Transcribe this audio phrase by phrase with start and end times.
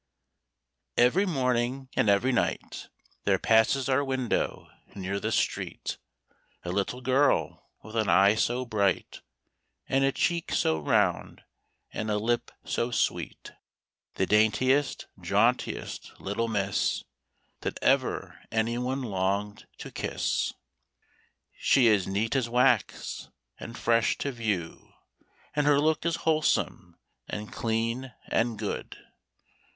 [0.97, 2.89] Every morning and every night
[3.25, 5.99] There passes our window near the street,
[6.63, 9.21] A little girl with an eye so bright,
[9.87, 11.43] And a cheek so round
[11.93, 13.51] and a lip so sweet;
[14.15, 17.03] The daintiest, jauntiest little miss
[17.59, 20.51] That ever any one longed to kiss.
[21.59, 23.29] She is neat as wax,
[23.59, 24.93] and fresh to view,
[25.55, 26.97] And her look is wholesome
[27.27, 28.97] and clean, and good.